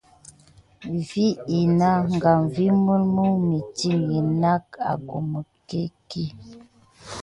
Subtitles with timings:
[1.09, 1.25] Va
[1.59, 1.91] ina
[2.21, 4.65] kam vi mulmu mitkine nat
[5.07, 5.39] kuma
[5.85, 6.23] iki.